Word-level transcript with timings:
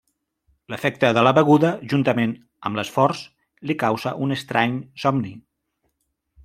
L'efecte 0.73 1.11
de 1.17 1.23
la 1.27 1.33
beguda, 1.39 1.69
juntament 1.91 2.33
amb 2.69 2.81
l'esforç, 2.81 3.23
li 3.71 3.79
causa 3.85 4.17
un 4.27 4.37
estrany 4.39 4.77
somni. 5.05 5.39